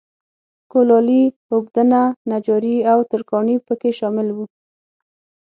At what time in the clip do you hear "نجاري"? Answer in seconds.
2.29-2.77